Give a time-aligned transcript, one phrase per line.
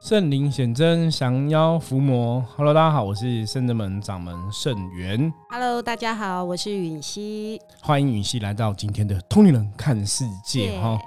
[0.00, 2.42] 圣灵显真，降妖伏魔。
[2.56, 5.30] Hello，大家好，我是圣真门掌门圣元。
[5.50, 7.60] Hello，大家好，我是允熙。
[7.82, 10.98] 欢迎允熙来到今天的通灵人看世界耶哈。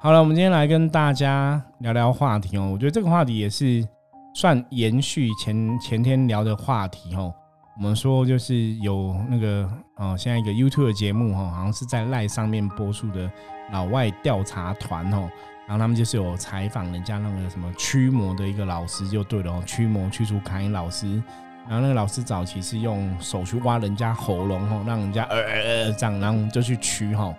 [0.00, 2.68] 好了，我们今天来跟大家聊聊话题哦。
[2.72, 3.86] 我觉得这个话题也是
[4.34, 7.32] 算延续前前天聊的话题哦。
[7.76, 13.30] 我们说就是有那个哦，现在一个 YouTube 的节目哈，好像是在赖上面播出的
[13.70, 15.30] 老外调查团哦。
[15.70, 21.22] 然后他们就是有采访人家那个什么驱魔的一个老师就对了哦，驱魔驱除卡因老师。
[21.68, 25.52] 然后那个老师早期是用手去挖人家喉咙哦，让人家呃呃
[25.84, 27.32] 呃这样，然后就去驱哈。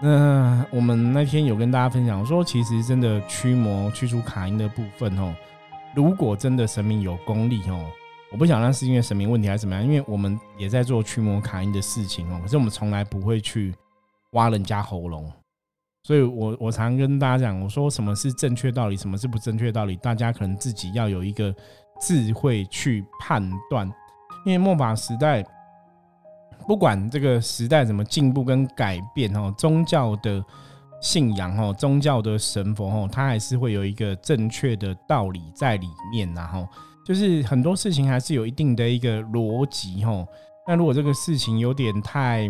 [0.00, 5.34] 那我们那天有跟大家分享说，其实真的驱魔驱除卡因的部分哦，
[5.94, 7.84] 如果真的神明有功力哦，
[8.32, 13.74] 我不想那是因为神明问题还是怎么样，因为我们也在做驱魔卡因的事情哦，可是我们从来不会去
[14.30, 15.30] 挖人家喉咙。
[16.08, 21.54] 所以我我常跟大家讲，我说什么是正确道理，什么是不正确道理，大家可能自己要有一个
[22.00, 23.86] 智慧去判断。
[24.46, 25.44] 因为末法时代，
[26.66, 30.42] 不管这个时代怎么进步跟改变哦，宗教的
[30.98, 36.66] 信仰哦，宗教的神佛哦，它还是会有一个正确的道理在里面然后
[37.04, 40.26] 就是很多事情还是有一定的一个逻辑哦。
[40.66, 42.48] 那如果这个事情有点太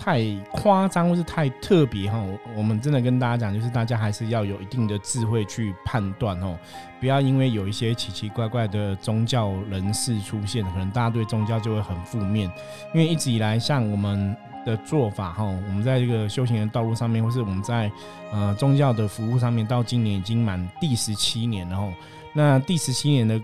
[0.00, 2.18] 太夸张或是太特别哈，
[2.56, 6.58] 我们真的跟大家讲，就是大家还是要有一定的智慧去判断哦，
[6.98, 12.50] 不要因为有一些奇奇怪怪的宗教人士出现，可能大家对宗教就会很负面。
[12.94, 14.34] 因为一直以来，像我们
[14.64, 17.92] 的做法哈，我们在这个修行的道路上面，或是我们在
[18.32, 21.92] 呃宗教的服务上面，到今年已经满第十七年了哈。
[22.32, 23.38] 那第十七年的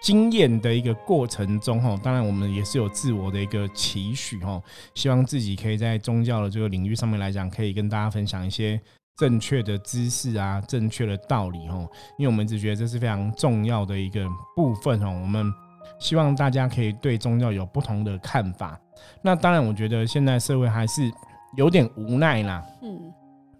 [0.00, 4.62] 经验的一个过程中，哈，当然我们也是有自我的一个期许，哈，
[4.94, 8.80] 希望自己可以在宗教的这个领域上面来讲，可以跟大家分享一些
[9.16, 11.78] 正确的知识啊，正确的道理，哈，
[12.16, 15.52] 因为我们一直觉得这是非常重要的一个部分，哦，我们
[15.98, 18.78] 希望大家可以对宗教有不同的看法。
[19.20, 21.10] 那当然，我觉得现在社会还是
[21.56, 23.12] 有点无奈啦，嗯，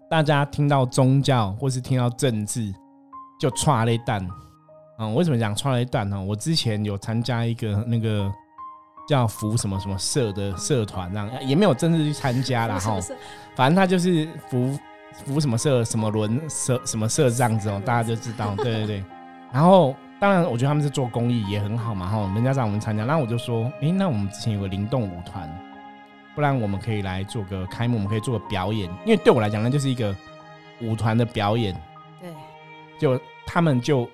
[0.09, 2.73] 大家听到宗教或是听到政治
[3.39, 4.25] 就歘了一蛋。
[4.99, 6.21] 嗯，为什么讲穿了一段呢？
[6.21, 8.31] 我之前有参加一个那个
[9.07, 12.99] 叫服什么什么社的社团，这样也没有正式去参加啦哈。
[13.55, 14.77] 反正他就是服
[15.25, 18.53] 服什么社什么轮社什么社这样子哦，大家就知道。
[18.55, 19.03] 对对对。
[19.51, 25.49] 然后当然，我觉得他们是做公益也很好嘛哈，人家让我们参加，那我就说，诶，那我们之前有个灵动舞团，
[26.35, 30.13] 不然我们可以来做个开幕，我们可以做个表演，因为对我来讲，那就是一个
[30.81, 31.73] 舞团的表演。
[32.21, 32.29] 对，
[32.99, 34.07] 就他们就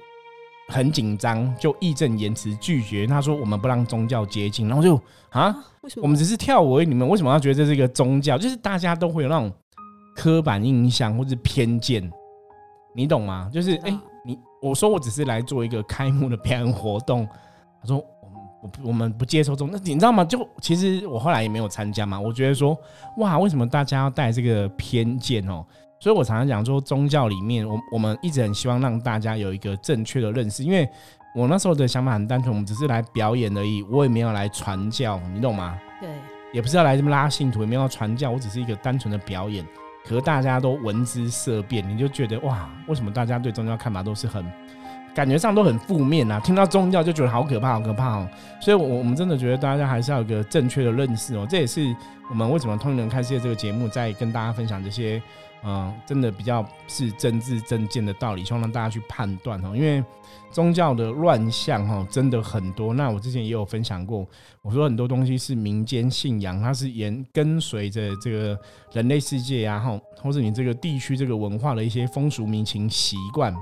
[0.68, 3.06] 很紧张，就义正言辞拒绝。
[3.06, 4.96] 他说我们不让宗教接近，然后就
[5.30, 6.04] 啊，为什么？
[6.04, 8.38] 我们只是跳舞而已，你们为什么要觉得这是一个宗教？
[8.38, 9.52] 就是大家都会有那种
[10.16, 12.12] 刻板印象或者偏见，
[12.96, 13.50] 你懂吗？
[13.54, 17.28] 就是哎、你我说我只是来做一个开幕的表演活动，
[17.82, 20.26] 他说我们我不我们不接受宗，那你知道吗？
[20.26, 22.76] 就其实我后来也没有参加嘛，我觉得说
[23.18, 25.64] 哇，为什么大家要带这个偏见哦？
[26.00, 30.88] 所以我常常讲说，宗教里面，我我们一直很希望让大家有一个正确的认识，因为
[31.34, 35.80] 我那时候的想法很单纯，我们只是来表演而已，我也没有来传教，你懂吗？
[36.00, 36.10] 对，
[36.54, 39.66] 也不是要来这么拉信徒，也没有要传教，我只是一个单纯的表演。
[40.08, 44.46] 可是大家都闻之色变，你就觉得哇，为什么大家对宗教看法都是很
[45.16, 46.40] 感觉上都很负面啊？
[46.42, 48.30] 听到宗教就觉得好可怕，好可怕哦。
[48.62, 51.48] 所以，我我们真的觉得大家还是要有个正确的认识哦。
[51.50, 51.96] 这也是
[52.30, 55.22] 我们为什么《通灵人看世界》这个节目在跟大家分享这些，
[55.64, 59.72] 嗯、真的比较是真知正见的道理，希望让大家去判断哦。
[59.74, 60.04] 因为
[60.52, 62.94] 宗教的乱象哈，真的很多。
[62.94, 64.28] 那我之前也有分享过，
[64.62, 68.60] 我说很多东西是民间信仰，它是沿跟随着这个
[68.92, 73.56] 人类世界啊，哈，或者你这个地区这个文化的一些风俗民情习惯。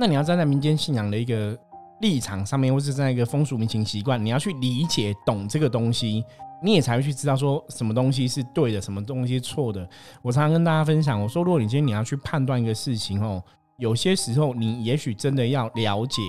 [0.00, 1.54] 那你要站在民间信仰的一个
[2.00, 6.24] 立场上面，或是在一个风俗民情习惯，你要去理解懂这个东西，
[6.62, 9.86] 你也才会去知道说什么东西是对的，什么东西错的。
[10.22, 13.44] 我常常跟大家分享，我说如果你今天你要去判断一个事情哦，
[13.76, 16.22] 有些时候你也许真的要了解，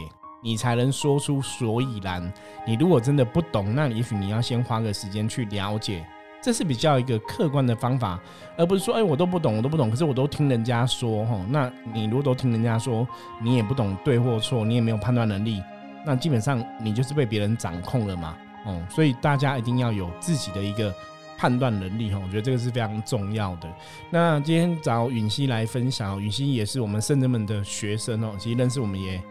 [0.44, 2.22] 你才能说出所以然。
[2.68, 6.06] 你如果真的不懂，那也许你要先花个时间去了解，
[6.42, 8.20] 这是比较一个客观的方法，
[8.58, 13.08] 而不是说，哎，我都不懂，我都不懂，可是我都听人家说，哈，那你如果都听人家说，
[13.42, 15.62] 你也不懂对或错，你也没有判断能力，
[16.04, 18.36] 那基本上你就是被别人掌控了嘛，
[18.66, 20.92] 哦，所以大家一定要有自己的一个
[21.38, 23.70] 判断能力，哈，我觉得这个是非常重要的。
[24.10, 29.22] 那今天找允熙来分享，允熙也是我们圣人们的学生哦，其实认识我们也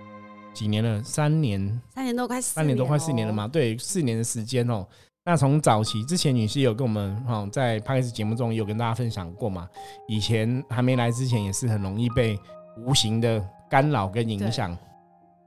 [0.53, 3.35] 几年了，三年，三年多快四三年多快四年了哦？
[3.35, 4.87] 嘛，对，四年的时间哦。
[5.23, 9.69] 那从早期之前，女士有跟我们哈、哦、在 p 开始节目中有跟大家分享过嘛。
[10.09, 12.39] 以前还没来之前，也是很容易被
[12.79, 14.77] 无形的干扰跟影响。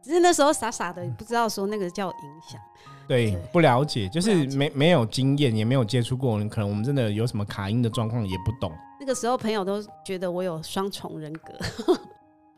[0.04, 2.62] 只是那时候傻傻的不知道说那个叫影响。
[3.08, 8.72] 对对，不了解，就是没没有经验，也没有接触过，可能我们真的有什么卡音的状况也不懂。
[9.00, 11.54] 那个时候朋友都觉得我有双重人格，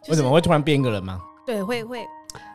[0.03, 1.21] 就是为什么会突然变一个人吗？
[1.45, 2.03] 对，会会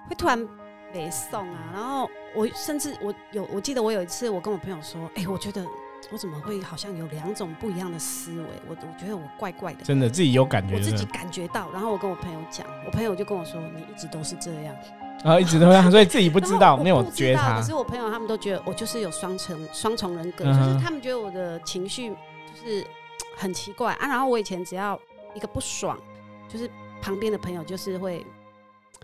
[0.08, 0.46] 会突然
[0.92, 5.66] 北送啊，然后我甚至我有我记得我有一次我跟我朋友说，哎、我觉得
[6.12, 9.84] 我怎么会好像有两种不一样的思维，我我觉得我怪怪的。
[9.84, 14.74] 真的自己有感觉我自己，感觉到，然后我跟我朋友讲，我朋友就跟我说：“你一直都是这样。
[15.22, 17.66] 然后一直都这样，所以自己不 不知道，没有觉察可。
[17.66, 22.86] 是我朋友他们都觉得我就是有双重双重人格，嗯就是他们觉得我的情绪就是
[23.36, 24.06] 很奇怪啊。
[24.08, 24.98] 然后我以前只要
[25.34, 25.98] 一个不爽，
[26.48, 26.70] 就是
[27.02, 28.24] 旁边的朋友就是会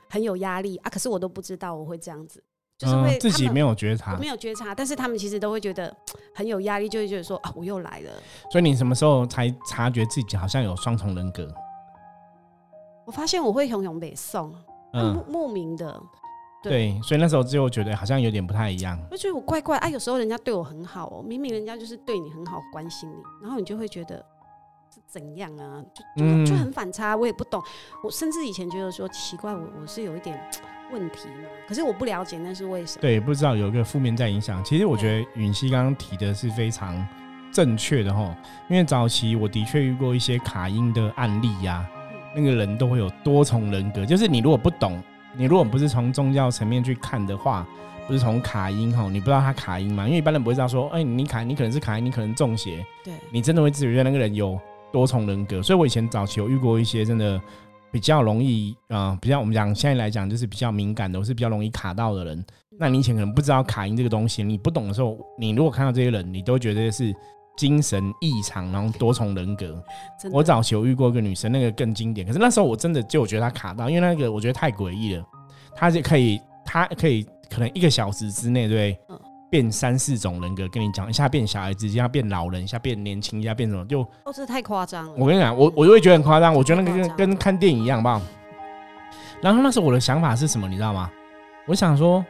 [0.08, 0.88] 很有压力啊。
[0.88, 2.42] 可是我都不知道我会这样子，
[2.78, 3.74] 就是会、嗯，自己没有。
[3.74, 5.94] 觉察没，有觉察，但是他们其实都会觉得
[6.34, 8.10] 很有压力，就会觉得说啊，我又来了。
[8.50, 11.46] 所以你什么时候才察觉自己好像有双重人格？
[13.04, 14.54] 我发现我会熊熊北宋，
[14.94, 16.00] 嗯莫，名的，
[16.62, 18.98] 对，所以那时候就觉得好像有点不太一样。
[19.10, 24.16] 我觉得我怪怪啊，有时候人家对我很好哦，明明人家就是对你很好，关心你，然后你就会觉得
[24.92, 27.62] 是怎样啊，就就、嗯就很反差，我也不懂。
[28.02, 30.40] 我甚至以前觉得说奇怪，我我是有一点
[30.92, 33.00] 问题嘛，可是我不了解那是为什么。
[33.00, 34.62] 对，不知道有一个负面在影响。
[34.64, 37.06] 其实我觉得允熙刚刚提的是非常
[37.52, 38.36] 正确的哈，
[38.68, 41.86] 因为早期我的确遇过一些卡音的案例呀、
[42.34, 45.02] 那个人都会有多重人格，就是你如果不懂，
[45.36, 47.66] 你如果不是从宗教层面去看的话，
[48.06, 50.04] 不是从卡音哈，你不知道他卡音嘛？
[50.06, 54.56] 因为一般人不会知道说，哎、你卡你可能是卡音，你可能中邪，对，你真的会自觉得那个人有
[54.92, 55.60] 多重人格。
[55.60, 57.40] 所以我以前早期有遇过一些真的
[57.96, 62.44] 比较容易啊、呃比较我们讲现在来讲就是比较敏感的，我是比较容易卡到的人。
[62.78, 67.10] 那你以前可能不知道卡音这个东西，你不懂的时候，你如果看到这些人，你都会觉得是
[67.56, 69.82] 精神异常，然后多重人格。
[70.30, 75.24] 我早期有遇过一个女生，那个更经典，可是那时候我真的就觉得她卡到，因为那个我觉得太诡异了，
[75.74, 85.12] 她就可以，她可以可能一个小时之内，对不对嗯变三四种人格，跟你讲，一下变小孩子，一下变老人，一下变年轻，一下变什么，就哦，这太夸张了。
[85.16, 88.22] 我跟你讲，我我就会觉得很夸张，我觉得那个跟跟看电影一样，好不好？
[89.40, 91.10] 然后那时候我的想法是什么，你知道吗？
[91.66, 92.24] 我想说，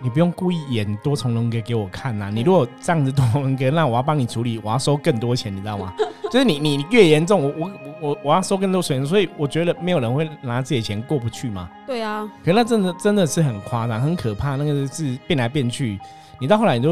[0.00, 5.92] 你不用故意演多重人格给我看呐、你如果这样子多重人格，那我要帮你处理，我要收更多钱，你知道吗？
[6.30, 7.70] 就是你你越严重，我我
[8.00, 11.68] 我我我要收更多钱，所以我觉得没有人会拿自己的钱过不去嘛。
[11.86, 15.98] 对啊，可是那真的真的是很夸张，很可怕，那个是变来变去。
[16.42, 16.90] 你到后来你就，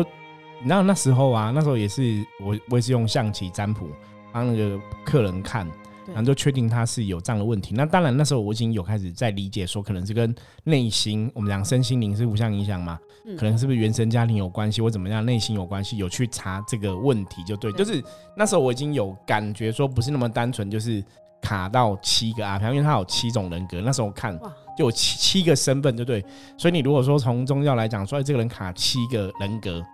[0.61, 3.89] 你知道那时候啊，那时候也是我我也是用象棋占卜
[4.33, 5.67] 帮那个客人看，
[6.07, 7.75] 然后就确定他是有这样的问题。
[7.75, 10.33] 那当然那时候我已经有开始在理解说，可能是跟
[10.63, 17.73] 内心我们讲身心灵是互相影响嘛，嗯可能是不是原生家庭有关系，或怎么样内心有关系，有去查这个问题就对。
[17.73, 18.01] 对就是
[18.37, 21.05] 那时候我已经有感觉说，不是那么单纯，就是
[21.43, 23.81] 卡到七个阿飘，因为他有七种人格。
[23.81, 24.39] 那时候我看
[24.81, 26.25] 有七七个身份，对不对？
[26.57, 29.85] 所以你如果说从宗教来讲，说哎这个人卡七个人格，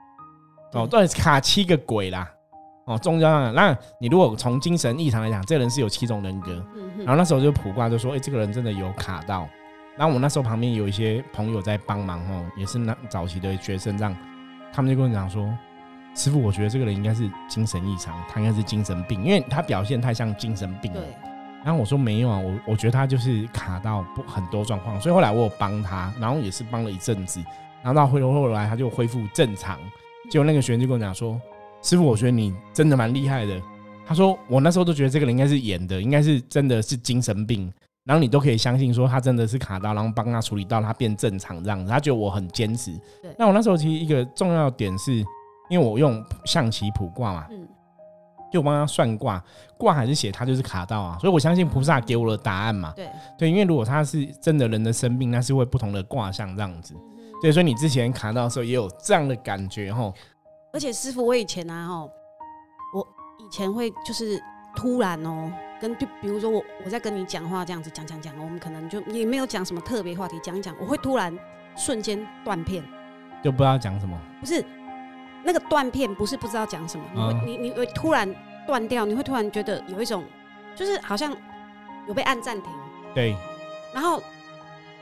[0.73, 2.29] 哦，对对，卡七个鬼啦。
[2.87, 6.65] 哦，宗教上，那你如果从精神异常来讲，这个人是有七种人格，
[6.99, 9.49] 然后那时候就卜卦就说，哎、这个人真的有卡到。
[9.97, 14.17] 然后我那时候旁边有一些朋友在帮忙哦，也是那早期的学生，这样
[14.73, 15.53] 他们就跟我讲说，
[16.15, 21.01] 师傅，我觉得这个人应该是精神异常，他应该是精神病，因为他表现太像精神病了。
[21.67, 27.41] 然后我说没有啊，我我觉得他就是卡到不很多状况，所以后来我有帮他，然后也是帮了一阵子，
[27.83, 29.77] 然后到后后来他就恢复正常。
[30.31, 31.41] 结果那个学员就跟我讲说，
[31.83, 33.61] 师傅，我觉得你真的蛮厉害的。
[34.07, 37.69] 他说我那时候都觉得这个人应该是演的，应该是真的是精神病，
[38.05, 41.91] 然后你都可以相信说他真的是卡到，然后帮他处理到他变正常这样子。
[41.91, 42.93] 他觉得我很坚持。
[43.37, 45.15] 那我那时候其实一个重要点是，
[45.69, 47.47] 因为我用象棋卜卦嘛，
[48.53, 49.43] 就帮他算卦，
[49.77, 52.93] 卦还是写他就是卡到啊，所以我相信菩萨给我的答案嘛。
[52.97, 56.95] 对，对，因为如果他是真的人的生病，那是会不同的卦象这样子。
[57.43, 60.15] 对，所以你之前卡到的时候也有这样的感觉吼。
[60.73, 61.95] 而且师傅，我以前啊，哈，
[62.95, 63.07] 我
[63.39, 64.41] 以前会就是
[64.75, 65.51] 突然哦，
[65.81, 71.37] 跟就比如说我我在跟你讲话这样子讲讲讲，我们可能就也没有讲什么特别话题，讲一讲，我会突然
[71.77, 72.83] 瞬间断片，
[73.43, 74.19] 就不知道讲什么。
[74.41, 74.65] 不是
[75.47, 78.29] 那个断片，不是不知道讲什么，你会、嗯你你会突然
[78.67, 80.25] 断掉，你会突然觉得有一种
[80.75, 81.35] 就是好像
[82.09, 82.73] 有被按暂停，
[83.15, 83.37] 对
[83.95, 84.21] 然后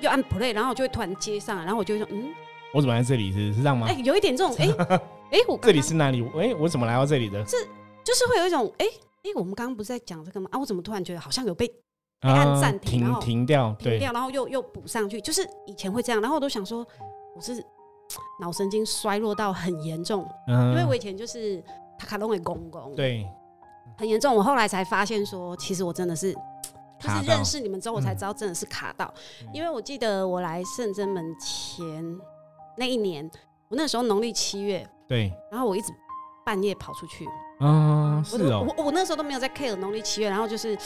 [0.01, 2.31] 又按 play，然后我就会突然接上来，然后我就会说嗯，
[2.75, 3.95] 我怎么在这里是是这样吗哎、？
[4.05, 5.01] 有一点这种 哎
[5.33, 6.23] 哎、我刚这里刚是哪里？
[6.39, 7.45] 哎、我怎么来到这里的？
[7.47, 7.57] 是
[8.05, 8.87] 就是会有一种哎
[9.25, 10.49] 哎、我们刚刚不是在讲这个吗？
[10.53, 16.87] 啊，我怎么突然觉得好像有被被按暂停暂停停掉，对停掉，然后又又补上去，就是以前会这样，然后我都想说
[17.35, 17.65] 我是
[18.41, 21.63] 脑神经衰弱到很严重，嗯因为我以前就是
[21.99, 23.27] 塔卡隆的公公，，对。
[23.97, 24.35] 很严重。
[24.35, 26.33] 我后来才发现说，其实我真的是
[26.99, 29.13] 就是认识你们之后，我才知道真的是卡到。
[29.53, 31.87] 因为我记得我来圣真门前
[32.77, 33.31] 那一年，
[33.69, 35.93] 我那时候农历七月，对，然后我一直
[36.45, 37.25] 半夜跑出去，
[37.61, 40.77] 啊，是哦，我我那时候都没有在 care 农历七月，然后就是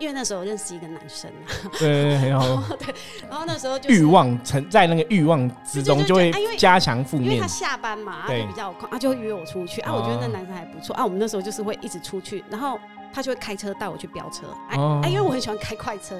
[0.00, 1.30] 因为那时候认识一个男生，
[1.78, 2.94] 对，很好， 对，
[3.28, 7.26] 然后那时候欲望沉在那个欲望之中，就会加强负面。
[7.26, 9.94] 因为他下班嘛，他就比较空，他就会约我出去啊。
[9.94, 11.04] 我觉得那男生还不错啊。
[11.04, 12.80] 我们那时候就是会一直出去，然后
[13.12, 16.18] 他就会开车带我去飙车，哎哎，因为我很喜欢开快车。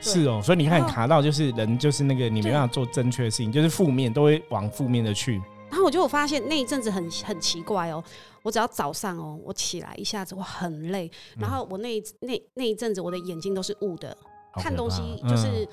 [0.00, 5.42] 是哦，所以你看卡到就是人就是那个你没办法做正确的事情，就是负面都会往负面的去。
[5.68, 8.02] 然后我就发现那一阵子很很奇怪哦，
[8.42, 14.16] 我只要早上哦，我起来一下子我很累，然后我那那那一阵子我的眼睛都是雾的，
[14.54, 15.68] 看东西就是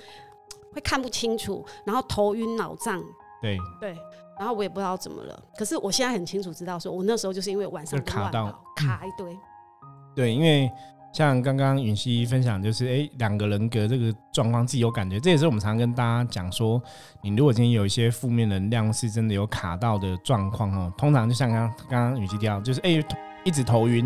[0.74, 3.04] 会看不清楚，然后头晕脑胀。
[3.42, 3.98] 对对，
[4.38, 9.38] 然后我也不知道怎么了，可是我现在很清楚知道，说我那时候就是因为晚上卡到卡一堆。
[10.16, 10.72] 对，因为。
[11.18, 16.80] 像刚刚允熙分享，就是哎，两个人格这个状况自己有感觉，这也是我们常跟大家讲说，
[17.24, 23.04] 你如果今天有一些负面能量是真的有卡到的状况哦，通常就像刚刚刚允熙提到，就是哎，
[23.44, 24.06] 一直头晕，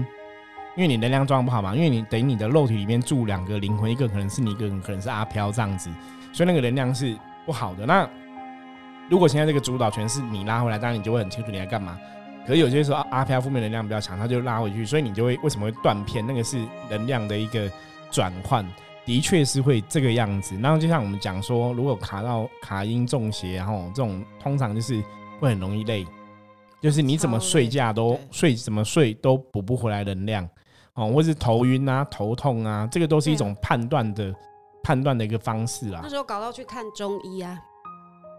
[0.78, 5.90] 因为你能量状况不好嘛，因为你等于你的肉体里面住两个灵魂，一个可能是你，一个可能是阿飘这样子，
[6.32, 7.14] 所以那个能量是
[7.46, 7.86] 不好的。
[7.86, 8.10] 那
[9.10, 12.00] 如果现在这个主导权是你拉回来，当然你就会很清楚你在干嘛。
[12.46, 16.26] 可是有些时候阿阿飘负面能量比较强，他就拉回去，所以你就会为什么会断片？
[16.26, 16.58] 那个是
[16.90, 17.72] 能量的一个
[18.10, 18.68] 转换，
[19.06, 20.58] 的确是会这个样子。
[20.58, 25.04] 然后就像我们讲说，如果卡到卡音中邪，然后这种通常就是
[25.40, 26.06] 会很容易累，
[26.82, 30.48] 就是你怎么睡觉都睡怎么睡都补不回来能量
[30.96, 34.34] 哦，或是头晕啊、头痛啊，这个都是一种判断的
[34.84, 36.00] 判断的一个方式啦。
[36.02, 37.60] 那时候搞到去看中医啊。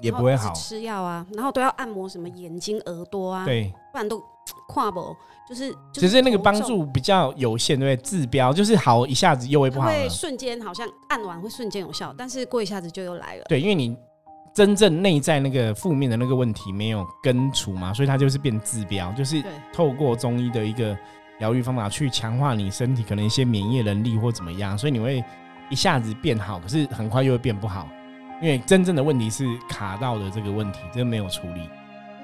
[0.02, 4.22] 也不会好，吃药啊，然后都要按摩什么眼睛、耳朵啊，对，不然都
[4.68, 5.16] 跨不，
[5.48, 8.10] 就是只是那个帮助比较有限，对不对？
[8.20, 13.44] 治标就是好一下子又会不好会瞬间好像按完会瞬间有效，但是过一下子就又来了。
[13.48, 13.96] 对，因为你
[14.52, 19.42] 真正内在那个负面的那个问题没有根除嘛，所以它就是变治标，就是
[19.72, 20.96] 透过中医的一个
[21.38, 25.22] 疗愈方法去强化你身体可能一些免疫能力或怎么样，所以你会
[25.70, 27.86] 一下子变好，可是很快又会变不好。
[28.42, 31.60] 因为真正的问题是卡到的这个问题，真没有处理。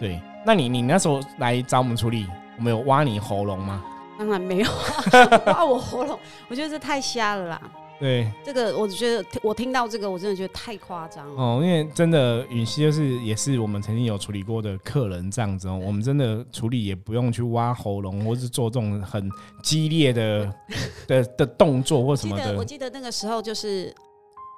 [0.01, 3.85] 对，那你你那时候来找我们处理，我们有挖你喉咙吗？
[4.19, 4.71] 当然没有，
[5.47, 7.63] 挖我喉咙，我觉得这太瞎了啦。
[8.01, 11.41] 对，这个我觉得我听到这个，我真的觉得太夸张了。
[11.41, 19.31] 哦，因为真的允熙就是也是我们曾经有处理过的客人这样子哦，我们真的处理也不用去挖喉咙，或是做这种很
[19.63, 20.53] 激烈的
[21.07, 22.57] 的的动作或什么的。
[22.57, 23.95] 我记得那个时候就是。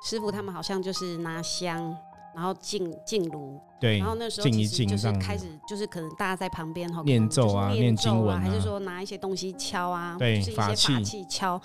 [0.02, 1.94] 师傅他们好像就是拿香，
[2.34, 11.60] 然后进进炉，对，然后那时候其实就是开始，就是可能大家在旁边哈念咒啊、念经文啊，还是说拿一些东西敲啊，对，一些法器敲。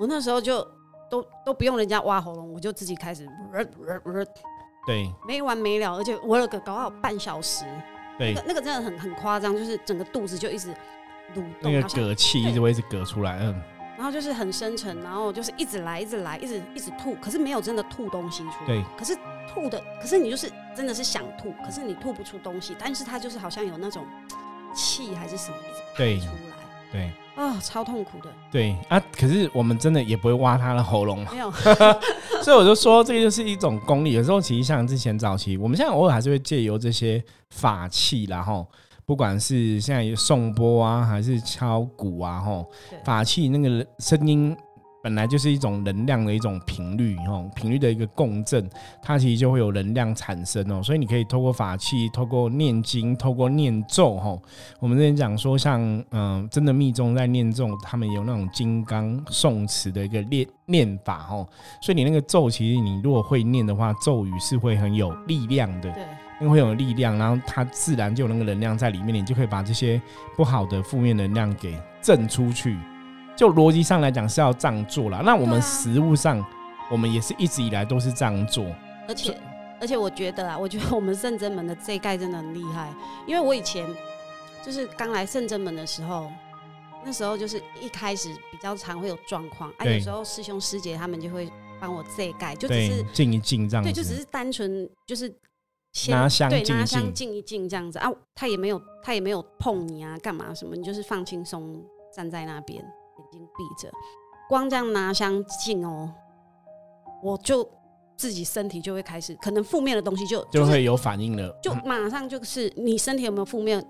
[0.00, 0.66] 我那时候就
[1.10, 3.28] 都都不用人家挖喉咙，我就自己开始，
[4.86, 7.64] 对，没完没了，而且我有个搞好半小时，
[8.18, 10.74] 对，那个那个真的很很夸张，就是整个肚子就一直
[11.34, 13.62] 蠕动，那个嗝气一直会一直嗝出来，嗯。
[14.02, 18.66] 然后就是很深沉，然后就是一直来，一直来，一直一直吐，可是没有真的吐东西出来。
[18.66, 18.84] 对。
[18.98, 19.16] 可是
[19.54, 24.04] 吐的，可是你就是真的是想吐，可是你吐不出东西，但是它就是好像有那种
[24.74, 26.56] 气还是什么一直排出来。
[26.90, 27.12] 对。
[27.36, 28.28] 啊，超痛苦的。
[28.50, 31.24] 对啊，可是我们真的也不会挖他的喉咙。
[31.30, 31.48] 没有。
[32.42, 34.14] 所以我就说，这个就是一种功力。
[34.14, 38.66] 有时候其实像之前早期，我们现在偶尔还是会借由这些法器，然后。
[39.12, 42.66] 不管是现在送钵啊，还是敲鼓啊，吼，
[43.04, 44.56] 法器那个声音
[45.02, 48.66] 本来就是一种能量的一种频率，吼，频率的一个共振，
[49.02, 50.82] 它其实就会有能量产生哦。
[50.82, 54.40] 所以你可以透过法器，透过念经，透过念咒，吼。
[54.80, 61.46] 我们之前讲说，像嗯，真的密宗在念咒，他们有那种金刚诵词的一个念念法，吼。
[61.82, 65.92] 所以你那个咒，其实你如果会念的话，咒语是会很有力量的。
[65.92, 66.02] 对。
[66.48, 70.00] 会有力量，然后它自然就有那个能量在里面，你就可以把这些
[70.36, 72.78] 不好的负面能量给震出去。
[73.34, 75.22] 就逻辑上来讲是要这样做了。
[75.24, 76.44] 那我们实物上，
[76.90, 78.66] 我们也是一直以来都是这样做。
[79.08, 79.36] 而且，
[79.80, 82.92] 而且我觉得啊，我觉得我们圣真门的这一盖真的很厉害，
[83.26, 83.86] 因为我以前
[84.64, 86.30] 就是刚来圣真门的时候，
[87.04, 95.34] 那时候就是一开始比较常会有状况，啊，有时候师兄师姐他们就会帮我这一盖，就只是静一静这样，对，就只是单纯就是。
[96.08, 97.34] 拿香对拿香静。
[97.34, 97.98] 一静这样子。
[97.98, 100.74] 啊，他也没有他也没有碰你啊，干嘛什么？
[100.74, 101.82] 你就是放轻松
[102.14, 103.92] 站在那边，眼睛闭着，
[104.48, 106.12] 光这样拿香静哦，
[107.22, 107.68] 我就
[108.16, 113.84] 自己身体就会开始，可能负面的东西就就会有反应了，就马上就是你身体有没有负面，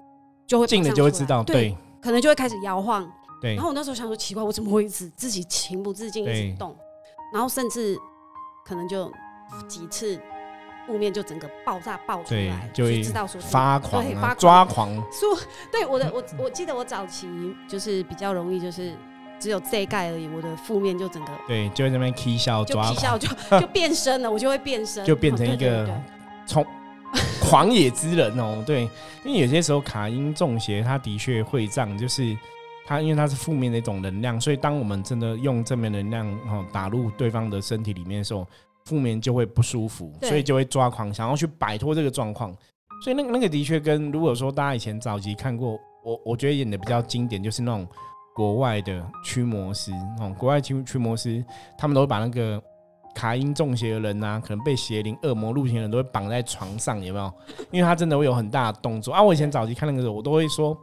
[0.47, 6.77] 就会静了就会知道，对，可能就会开始摇晃，对然后我那时候想说，奇怪，我怎么会一直自己情不自禁一直动，
[7.33, 7.97] 然后甚至
[8.65, 9.11] 可能就
[9.69, 10.19] 几次
[10.87, 15.39] 负面就整个爆炸爆出来，，就会知道说发狂啊，对发狂抓狂，说
[15.71, 17.29] 对我的我我记得我早期
[17.69, 18.93] 就是比较容易就是
[19.39, 23.29] 只有这一盖而已，我的负面就整个对，就在那边 k 笑就抓笑就
[23.61, 25.89] 就变身了，我就会变身，就变成一个
[26.47, 26.67] 从
[27.41, 28.83] 狂野之人哦，对，
[29.25, 32.37] 因为有些时候卡因中邪，它的确会这样，就是
[32.87, 38.47] 它因为它是负面的一种能量，所以当我们真的用正面能量哦打入对方的身体里面的时候，
[38.85, 42.55] 负面就会不舒服，所以就会抓狂，想要去摆脱这个状况。
[43.03, 47.87] 所以那个那个的确跟如果说大家以前早期看过，我我觉得演的比较经典，就是那种
[48.35, 51.45] 国外的驱魔师，那种国外驱驱魔师，
[51.77, 52.63] 他们都会把那个
[53.15, 57.33] 卡因中邪的人啊，可能被邪灵、恶魔入侵的人都会绑在床上，有没有？
[57.71, 59.23] 因为他真的会有很大的动作啊。
[59.23, 60.77] 我以前早期看那个时候，我都会说，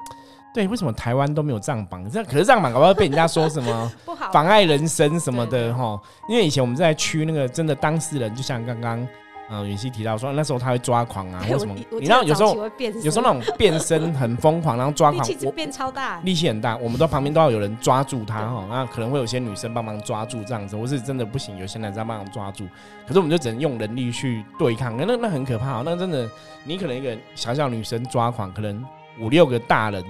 [0.54, 2.10] 对，为什么台湾都没有这样绑？
[2.10, 6.00] 这可是这样绑，搞不好被人家说什么 不好妨碍人生什么的哈。
[6.28, 9.08] 因为以前我们在区那个真的当事人，就像刚刚
[9.52, 12.56] 嗯允熙提到说，那时候他会抓狂啊，对或什么你知道有时候
[13.04, 22.68] 有时候那种变身很疯狂，然后抓狂，我变超大，力气很大，我们都旁边都要有人抓住他哈，那可能会有些女生帮忙抓住这样子，或是真的不行，有些男生帮忙抓住，
[23.08, 26.28] 可是我们就只能用人力去对抗，那那很可怕、哦，那真的
[26.64, 28.84] 你可能一个小小女生抓狂，可能
[29.20, 30.04] 五六个大人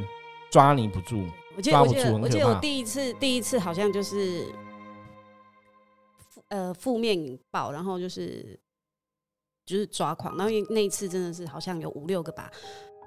[0.50, 4.46] 抓你不住，我记得我记得我记得我怕第一次第一次好像就是
[6.18, 8.60] 负呃负面引爆，然后就是
[9.66, 12.50] 就是抓狂，然后因为那一次真的是好像有五六个吧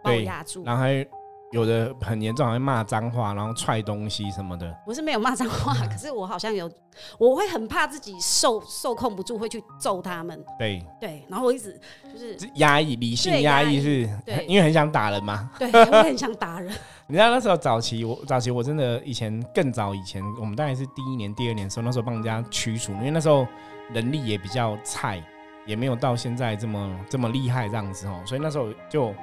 [0.03, 1.05] 把我对压住，然后还
[1.53, 6.71] 有的很严重，还会骂脏话，然后踹东西什么的，我是没有骂脏话， 可是我好像有
[7.19, 11.79] 我会很怕自己受受控不住，会去揍他们，对，对，然后我一直
[12.11, 14.45] 就是这压抑理性对压压抑抑是对。
[14.47, 16.73] 因为很想打人嘛，对， 我很想打人，
[17.07, 23.47] 你知道那时候早期，我早期我真的以前更早以前，我们大概是第一年、第二年的时候，那时候帮人家驱除，因为那时候
[23.93, 25.23] 能力也比较菜，
[25.67, 29.15] 也没有到现在这么这么厉害这样子哦，所以那时候就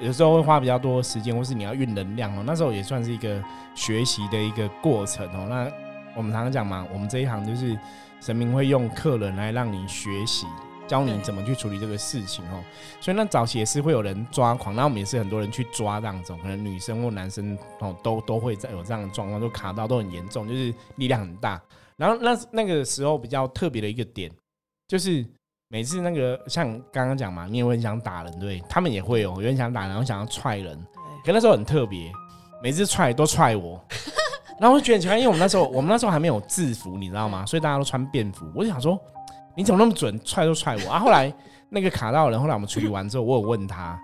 [0.00, 3.42] 有时候会花比较多时间，或是你要运能量哦，那时候也算是一个
[3.74, 5.46] 学习的一个过程哦。
[5.48, 5.70] 那
[6.16, 7.78] 我们常常讲嘛，我们这一行就是
[8.20, 10.46] 神明会用客人来让你学习。
[10.86, 12.64] 教你怎么去处理这个事情哦，
[12.98, 21.60] 所以那早期也是会有人抓狂，那我们也是很多人去抓这样子哦，可能女生或男生哦都都会在有这样的状况，就卡到都很严重，就是力量很大。
[21.98, 24.30] 然后那那个时候比较特别的一个点，
[24.86, 25.22] 就是
[25.70, 30.74] 每次那个像刚刚讲嘛，你也会很想打人，对，他们也会哦，有人想打人，然后想要踹人，
[31.22, 32.10] 可那时候很特别，
[32.62, 33.78] 每次踹都踹我，
[34.58, 37.44] 然后我就觉得很奇怪，因为我们那时候 我们那时候还没有制服，你知道吗？
[37.44, 38.98] 所以大家都穿便服，我就想说
[39.54, 40.98] 你怎么那么准，踹都踹我啊！
[40.98, 41.30] 后来
[41.68, 44.00] 那个卡到人，后来我们处理完之后，我有问他，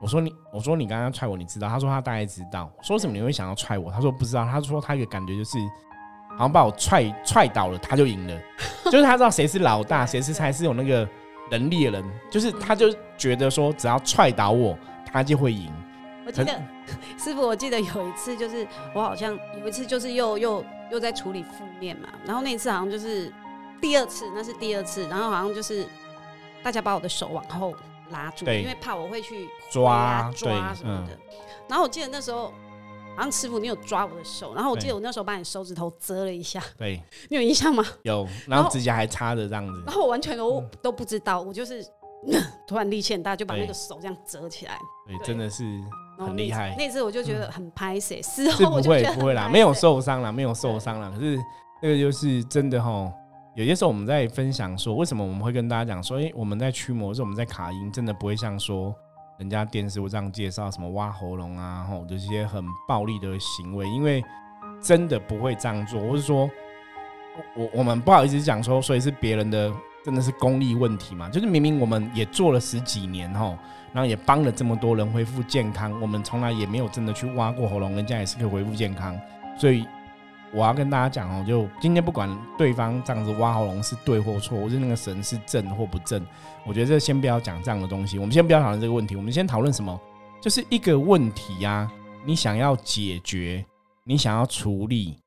[0.00, 1.68] 我说你我说你刚刚踹我，你知道？
[1.68, 2.68] 他说他大概知道。
[2.82, 3.88] 说什么你会想要踹我？
[3.92, 4.44] 他说不知道。
[4.44, 5.58] 他说他一个感觉就是。
[6.36, 8.40] 好像把我踹踹倒了，他就赢了，
[8.90, 11.08] 就是他知道谁是老大，谁是才是有那个
[11.50, 14.76] 能力的人，就是他就觉得说只要踹倒我，
[15.10, 15.72] 他就会赢。
[16.26, 16.62] 我记得
[17.18, 23.32] 师傅，我记得有一次就是我好像有一次就是又又又在处理负面嘛，然后那一次好像就是
[23.80, 25.86] 第二次，那是第二次，然后好像就是
[26.62, 27.74] 大家把我的手往后
[28.10, 31.16] 拉住，因为怕我会去抓抓什么的。
[31.68, 32.52] 然后我记得那时候。
[33.16, 37.00] 好像师傅，你有抓我的手，然后我记得我那时候把你手指头遮了一下， 对，
[37.30, 37.84] 你有印象吗？
[38.02, 39.94] 有，然后指甲还插着这样子然。
[39.94, 41.84] 后我完全都都不知道，我就是
[42.66, 45.64] 突然力气很大，就把那对个手这样折起来，对，对真的是
[46.18, 46.74] 很厉害。
[46.76, 51.10] 那次我就觉得很拍谁，事后我就觉得会不会啦，很没有受伤啦，没有受伤啦。
[51.14, 51.38] 可是
[51.82, 53.12] 那个就是真的哈，
[53.54, 58.94] 有些时候我们在分享说，为什么我们会跟大家讲说，哎、我们在驱魔，是我们在卡音，真的不会像说
[59.38, 64.24] 人家电视会这样介绍什么挖喉咙啊，吼这些很暴力的行为，因为
[64.80, 66.48] 真的不会这样做，或是说，
[67.56, 69.72] 我我们不好意思讲说，所以是别人的
[70.04, 73.56] 真的是功利问题嘛，就是明明我们也做了十几年吼。
[73.92, 79.16] 然后也帮了这么多人恢复健康，我们从来也没有真的去挖过喉咙，人家也是可以恢复健康。
[79.56, 79.86] 所以
[80.54, 86.24] 我要跟大家讲哦，就今天不管对方这样子挖喉咙是对或错，或是那个神是正或不正，
[86.64, 88.18] 我觉得这先不要讲这样的东西。
[88.18, 90.00] 我们先不要讨论这个问题，我们先讨论什么？
[90.40, 91.90] 就是一个问题呀、
[92.24, 93.64] 你想要解决，
[94.04, 95.18] 你想要处理，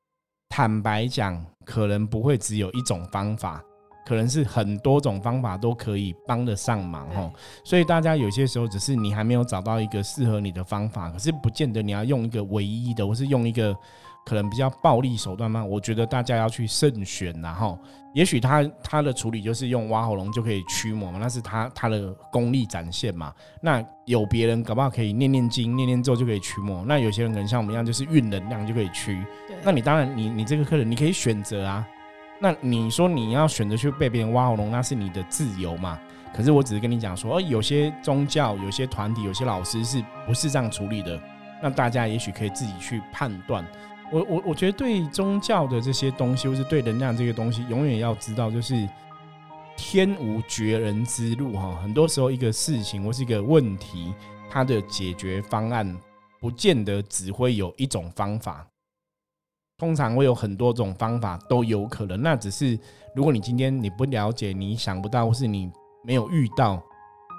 [0.48, 3.62] 坦白讲，可能不会只有一种方法。
[4.06, 7.30] 可能是很多种方法都可以帮得上忙哦，
[7.62, 13.76] 所以大家有些时候只是你还没有找到一个适合你的方法，可是不见得你要用一个唯一的，或是用一个
[14.28, 15.64] 可能比较暴力手段吗？
[15.64, 17.78] 我觉得大家要去慎选，然后
[18.12, 23.32] 也许他他的处理就是用挖喉咙就可以驱魔嘛，那是他他的功力展现嘛。
[23.62, 29.24] 那有别人搞不好可以念念经、念念咒就可以驱魔，那有些人可能像我们一样就是运能量就可以驱。
[29.62, 31.86] 那你当然你你这个客人你可以选择啊。
[32.38, 35.98] 那你说你要选择去被别人挖喉咙，那是你的自由嘛？
[36.32, 41.18] 可是我只是跟你讲说，哦，有些宗教、有些团体、有些老师是不是这样处理的？
[41.60, 43.66] 那大家也许可以自己去判断。
[44.10, 48.88] 我我我觉得对宗教的这些东西，或是对能量这些东西，永远要知道，就是
[49.76, 51.78] 天无绝人之路哈。
[51.82, 54.14] 很多时候，一个事情或是一个问题，
[54.48, 55.96] 它的解决方案
[56.40, 58.66] 不见得只会有一种方法，
[59.76, 62.20] 通常会有很多种方法都有可能。
[62.22, 62.78] 那只是
[63.14, 65.70] 如果你今天你不了解，你想不到，或是你
[66.04, 66.82] 没有遇到。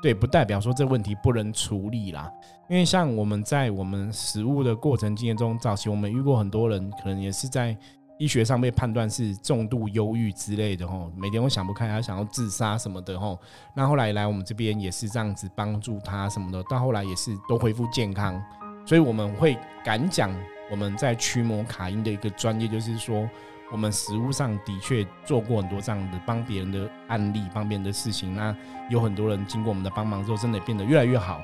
[0.01, 2.31] 对，不代表说这问题不能处理啦。
[2.69, 7.75] 因为像我们在我们食物的过程经验中，早期我们遇过很多人，可能也是在
[8.19, 13.39] 医学上被判断是重度忧郁之类的吼，每天会想不开，他想要自杀什么的吼。
[13.75, 18.39] 那后来来我们这边也是这样子帮助他什么的，到后来也是都恢复健康。
[18.85, 20.31] 所以我们会敢讲
[20.69, 23.27] 我们在驱魔卡因的一个专业，就是说。
[23.71, 28.33] 我们实物上的确做过很多这样的帮别人的案例，帮别人的事情。
[28.33, 28.55] 那
[28.89, 31.39] 有很多人经过我们的帮忙之后，真的变得越来越好。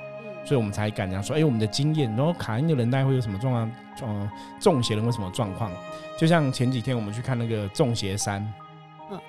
[0.46, 2.10] 所以我们才敢讲说，哎，我们的经验。
[2.16, 3.72] 然后卡因的人大概会有什么状况？
[4.02, 5.72] 呃，中邪人会什么状况？
[6.20, 8.42] 就像前几天我们去看那个《中邪三》，
[9.12, 9.20] 嗯，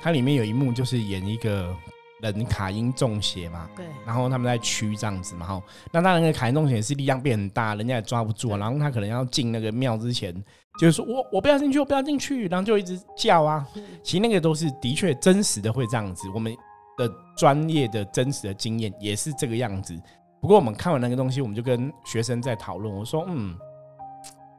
[0.00, 1.76] 它里面有一幕就是演一个
[2.20, 3.84] 人卡因中邪嘛，对。
[4.06, 5.62] 然后他们在驱这样子嘛，哈。
[5.92, 8.56] 那当然，那个卡因中邪是力量变很大，人家也抓不住。
[8.56, 10.34] 然后他可能要进那个庙之前。
[10.76, 13.64] 就是说我我不要进去，我不要进去，然后就一直叫啊。
[14.02, 16.52] 其实那个都是的确真实的会这样子，我们
[16.98, 19.96] 的专业的真实的经验也是这个样子。
[20.44, 23.56] 不过我们看完那个东西，我们就跟学生在讨论，我说嗯，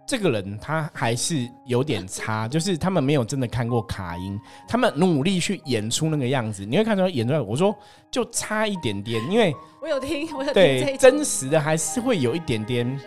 [0.04, 4.36] 这个人他还是有点差，就是他们没有真的看过卡音，
[4.68, 7.40] 他们努力去演出那个样子，你会看出来演出来。
[7.40, 7.72] 我说
[8.10, 13.00] 就差一点点，因为我有听，我有对真实的还是会有一点点。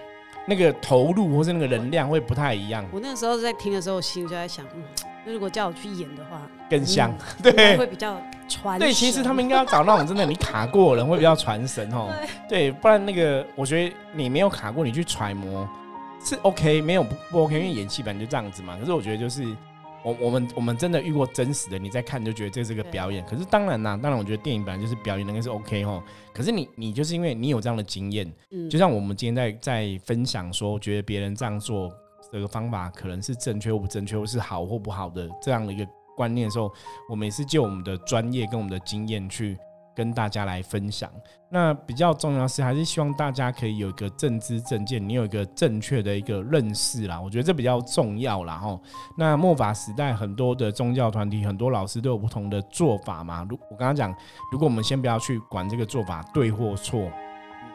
[0.47, 2.87] 那个投入或是那个能量会不太一样。
[2.93, 4.85] 我那个时候在听的时候，我心里就在想，嗯，
[5.27, 7.13] 如果叫我去演的话，更像，
[7.43, 8.17] 对，会比较
[8.49, 8.79] 传。
[8.79, 12.13] 对，其实他们应该要找那种真的你卡过人会比较传神哦。
[12.49, 15.69] 对，不然那个我觉得你没有卡过，你去揣摩
[16.25, 18.77] 是 OK，没有不不 OK，因为演戏本来就这样子嘛。
[18.81, 19.45] 可是我觉得就是。
[20.05, 23.23] 我我们我们真的遇过真实的，你在看就觉得这是个表演。
[23.27, 26.01] 可是当然啦，当然我觉得电影本来就是表演，那个是 OK 哦。
[26.33, 31.93] 可是你你就是因为你有这样的经验，嗯，就像我们今天在在分享说，觉得别人这样做
[32.33, 35.85] 这个方法可能是正确或不正确，或是好或不好的这样的一个
[36.19, 36.69] 观念的时候，
[37.09, 39.57] 我们也是就我们的专业跟我们的经验去。
[39.99, 41.11] 跟大家来分享，
[41.51, 47.21] 那比较重要的是，还是希望大家可以有一个正知正见，你有一个正确的一个认识啦。
[47.21, 48.55] 我觉得这比较重要啦。
[48.55, 48.81] 哈。
[49.17, 53.45] 那末法时代很多的宗教团体，很多老师都有不同的做法嘛。
[53.51, 54.15] 如我刚刚讲，
[54.53, 57.11] 如果我们先不要去管这个做法对或错，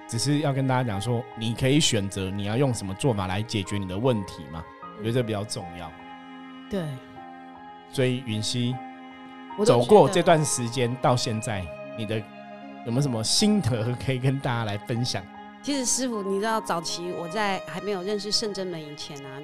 [0.08, 4.64] 只是要跟大家讲说，你可以选择你要用什么做法来解决你的问题嘛。
[4.98, 5.92] 我觉得这比较重要。
[6.70, 6.86] 对。
[7.94, 8.76] 所以允熙
[9.64, 11.66] 走过这段时间到现在。
[11.96, 12.18] 你的
[12.86, 15.24] 有没有什么心得可以跟大家来分享？
[15.62, 19.40] 其实师傅，你知道早期我在还没有认识圣真门以前啊，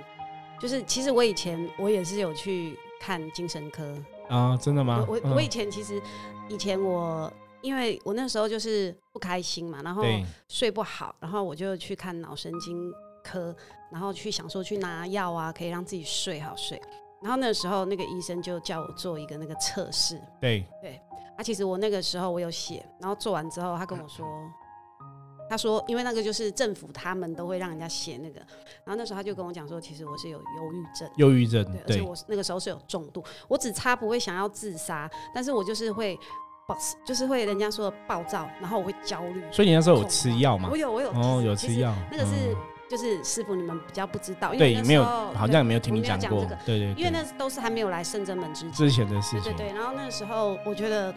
[0.60, 3.96] 就是其实我以前我也是有去看精神科
[4.28, 5.06] 啊，真的吗？
[5.08, 6.02] 我我以前其实
[6.50, 7.32] 以前我
[7.62, 10.04] 因为我那时候就是不开心嘛，然后
[10.48, 12.92] 睡不好，然后我就去看脑神经
[13.24, 13.56] 科，
[13.92, 16.82] 然后去想说去拿药啊，可以让自己睡好睡。
[17.22, 21.00] 然后那时候那个医生就叫我做一个那个测试，对对。
[21.38, 24.26] 啊其实我那个时候我有写，然后做完之后，他跟我说，
[25.50, 28.42] 他说因为那个就是政府他们都会让人家写那个，
[28.84, 36.20] 然后那时候他就跟我讲说，其实我是有忧郁症，忧郁症，对，而且我那个时候是有重度，我只差不会想要自杀，但是我就是会
[36.68, 39.42] 暴，就是会人家说暴躁，然后我会焦虑。
[39.50, 40.68] 所以你那时候有吃药吗？
[40.70, 42.54] 我有，我有，哦，有吃药，那个是
[42.90, 51.14] 就是师傅你们比较不知道，对，没有，好像也没有听你讲过，对对，因为那都是还没有来圣真门之前之前的事情，对对对，然后那个时候我觉得。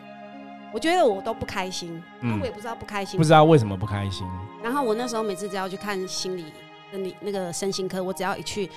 [0.74, 2.02] 我觉得我都不开心，
[2.40, 4.26] 我也不知道不开心，不知道为什么不开心。
[4.62, 6.46] 然后我那时候每次只要去看心理、
[6.92, 8.70] 你那个身心科，我只要一去，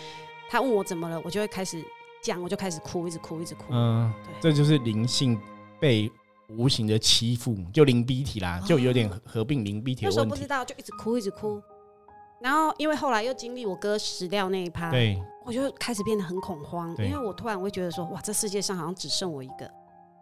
[0.49, 1.81] 他问我怎么了，我就会开始
[2.21, 3.63] 讲，我就开始哭，一直哭，一直哭。
[3.69, 5.39] 嗯，对，这就是灵性
[5.79, 6.12] 被
[6.49, 10.17] 无形的欺负，就灵逼体啦，就有点合并灵逼体的问题。
[10.17, 11.62] 那时候不知道，就一直哭，一直哭。
[12.45, 19.67] 然后因为后来又经历我哥死掉那一趴，对，我就开始变得很恐慌，因为我突然会觉得说，哇，这世界上好像只剩我一个。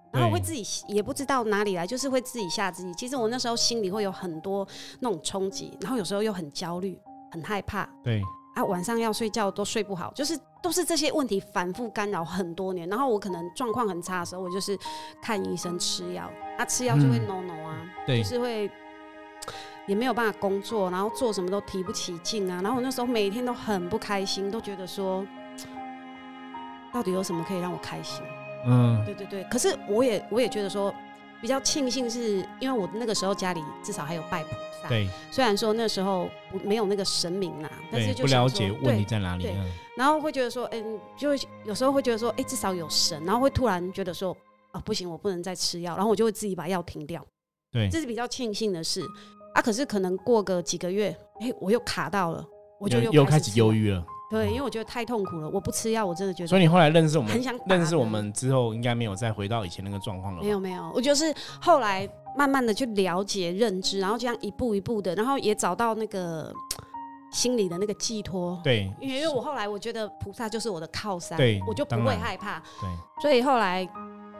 [0.09, 2.93] 然后会自己也不知道哪里来，就是会自己吓自己。
[2.93, 4.65] 其实我那时候心里会有很多
[5.01, 6.97] 那种冲击，然后有时候又很焦虑、
[7.31, 7.83] 很害怕。
[8.01, 8.21] 对
[8.55, 14.77] 啊，晚上要睡觉都睡不好，就是都是这些问题反复干扰很多年，然后我可能状况很差的时候，我就是
[15.21, 18.71] 看医生吃药，啊，吃药就会 no no 啊，对就是会
[19.87, 25.25] 也没有办法工作，然后做什么都提不起劲啊，然后我那时候每天都很不开心，都觉得说，
[26.93, 28.23] 到底有什么可以让我开心？
[28.65, 30.93] 嗯，对对对，可是我也我也觉得说，
[31.41, 34.49] 比较庆幸是因为我那个时候家里至少还有拜菩
[34.81, 35.09] 萨，对。
[35.29, 39.49] 虽然说那时候不没有那个神明啦，但是对，不就了解问题对在哪里。
[39.97, 44.35] 然后会觉得说，嗯，就会有时候会觉得说，哎、至少有神，然后会突然觉得说，
[44.71, 47.23] 啊，不行，我不能再吃药，然后我就会自己把药停掉，
[47.69, 47.89] 对。
[47.89, 49.05] 这是比较庆幸的事
[49.53, 49.61] 啊。
[49.61, 52.45] 可是可能过个几个月，哎、我又卡到了，
[52.79, 54.03] 我就又又开始忧，郁了。
[54.29, 60.41] 对，因为我觉得太痛苦了，我不吃药，我真的觉得，所以你后来认识我们很想，认识我们之后，应该没有再回到以前那个状况了。
[60.41, 66.51] 没有没有，我就是后来慢慢的去了解认知，然后这样一步一步的，然后也找到那个
[67.31, 68.59] 心里的那个寄托。
[68.63, 72.89] 对因为因为我后来我觉得菩萨就是我的靠山，对我就不会害怕，对，
[73.21, 73.87] 所以后来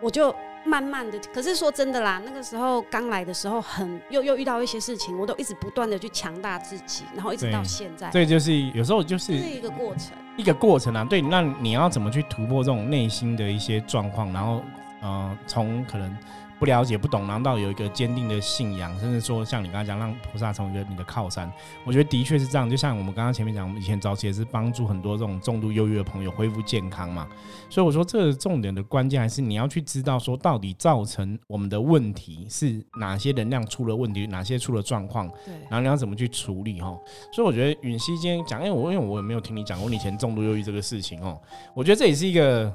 [0.04, 0.36] 我就
[0.66, 10.12] 慢慢的，可是说真的啦，那个时候刚来的时候很又又遇到一些事情，我都一直不断的去强大自己，然后一直到现在，这就是有时候就是这是一个过程。
[10.36, 11.06] 一个过程啊。
[11.10, 14.62] 对，那你要怎么去突破这种内心的一些状况，然后
[15.02, 16.18] 嗯，从可能
[16.64, 21.52] 不了解、不懂，然后到有一个坚定的信仰，甚至说像你刚才讲，让菩萨成为你的靠山，
[21.84, 22.70] 我觉得的确是这样。
[22.70, 27.28] 就像我们刚刚前面讲，我们以前早期也是帮助很多这种重度忧郁的朋友恢复健康嘛。
[27.70, 36.98] 所以我说，这个重点的关键还是你要去知道说，到底造成我们的问题是哪些能量出了问题，哪些出了状况，对，然后你要怎么去处理哈？
[37.34, 41.38] 所以我觉得允熙今天讲，因为我因为我也没有听你讲过你以前重度忧郁这个事情哦，
[41.74, 42.74] 我觉得这也是一个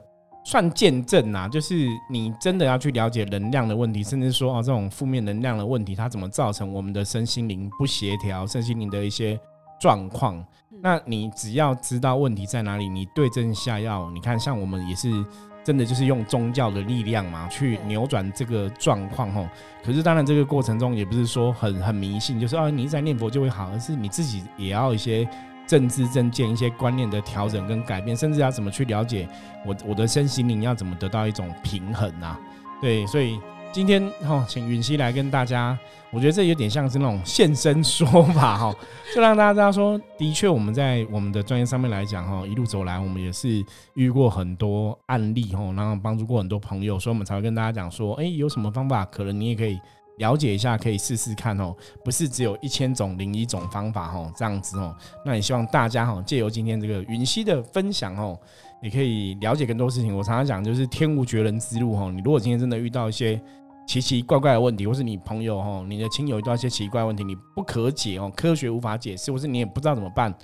[0.48, 9.38] 算见证呐，就是你真的要去了解能量的问题，甚至说哦这种负面能量的问题，它怎么造成我们的身心灵不协调，身心灵的一些
[9.78, 10.42] 状况。
[10.80, 14.10] 那你只要知道问题在哪里，你对症下药。
[14.14, 15.22] 你看，像我们也是
[15.62, 19.46] 真的就是用宗教的力量嘛，去扭转这个状况吼。
[19.84, 25.28] 可是当然，这个过程中也不是说很很迷信，就是啊，你一直在念佛就会好，而是你自己也要一些
[25.68, 29.28] 政治正见、一些观念的调整跟改变，甚至要怎么去了解
[29.66, 32.40] 我我的身心灵要怎么得到一种平衡啊。
[32.80, 33.38] 对，所以
[33.70, 35.78] 今天哈，请允熙来跟大家，
[36.10, 38.74] 我觉得这有点像是那种现身说法 哈，
[39.14, 49.78] 就让大家知道说，的确我们在我们的专业上面来讲哈，一路走来，我们也是遇过很多案例哈，然后帮助过很多朋友，所以我们才会跟大家讲说，哎，有什么方法，可能你也可以。
[50.18, 54.94] 了解一下，可以试试看哦，不是只有一千种零一种方法哦，这样子哦。
[55.24, 58.38] 那也希望大家哈，借由今天这个云溪的分享哦，
[58.82, 60.16] 也可以了解更多事情。
[60.16, 62.10] 我常常讲，就是天无绝人之路哈。
[62.10, 63.40] 你如果今天真的遇到一些
[63.86, 70.34] 奇奇怪怪的问题，或是你朋友哈、你的亲友遇到一些奇怪问题，你不可解哦，科学无法解释，或是你也不知道怎么办，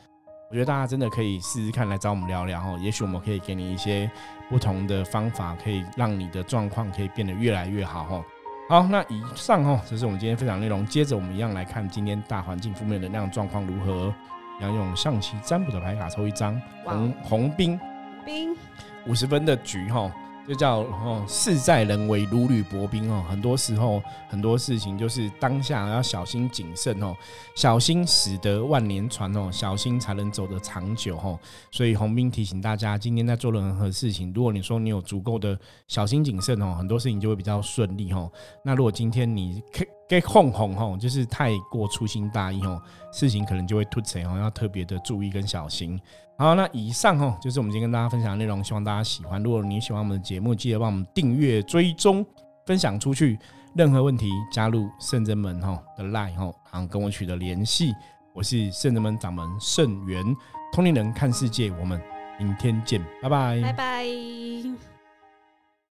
[0.51, 2.79] 我觉得大家真的可以试试看，来找我们聊聊哦。
[2.81, 4.11] 也许我们可以给你一些
[4.49, 8.25] 不同的方法，可以让你的状况可以变得越来越好哦。
[8.69, 10.87] 好，那以上哦，这是我们今天分享内容。
[10.87, 14.15] 接着我们一样来看今天大环境负面能量状况如何。
[14.61, 17.79] 要用象棋占卜的牌卡抽一张红红兵
[18.25, 18.57] 兵
[19.05, 20.09] 五十分的局哈，
[20.47, 23.25] 就叫哦事在人为，如履薄冰哦。
[23.29, 27.17] 很多时候很多事情就是当下要小心谨慎哦，
[27.55, 31.39] 小心驶得万年船哦，小心才能走得长久哦。
[31.71, 38.31] 所以洪斌提醒大家，今天在做任何事情，如果你说你有足够的小心谨慎哦，很多事情就会比较顺利哦。
[38.63, 39.63] 那如果今天你
[40.09, 42.81] 给给哄哄吼，就是太过粗心大意吼，
[43.13, 46.01] 事情可能就会突成哦，要特别的注意跟小心。
[46.37, 49.43] 好，那以上吼，就是我们今天跟大家分享的内容，希望大家喜欢。
[49.43, 52.25] 如果你喜欢我们的节目，记得帮我们订阅、追踪、
[52.67, 53.39] 分享出去。
[53.75, 57.93] 任何问题，加入圣真门吼的 line 哈，然后跟我取得联系。
[58.33, 60.25] 我是圣真门掌门圣元，
[60.73, 62.01] 通灵人看世界，我们
[62.39, 64.94] 明天见，拜拜拜拜。